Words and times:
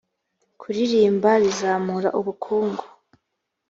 kuririmba 0.61 1.29
bizamura 1.43 2.09
ubukungu. 2.19 2.83